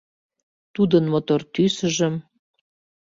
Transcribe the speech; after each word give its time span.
Тудын 0.75 1.03
мотор 1.11 1.41
тӱсыжым 1.53 2.15